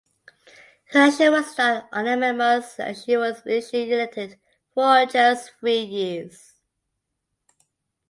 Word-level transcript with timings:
Her 0.93 0.99
election 1.01 1.31
was 1.31 1.55
not 1.59 1.87
unanimous 1.95 2.79
and 2.79 2.97
she 2.97 3.15
was 3.17 3.43
initially 3.45 3.93
elected 3.93 4.39
for 4.73 5.05
just 5.05 5.51
three 5.59 5.83
years. 5.83 6.53